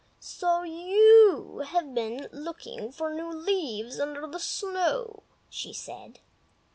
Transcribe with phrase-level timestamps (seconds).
[0.19, 6.19] "So you have been looking for new leaves under the snow!" she said.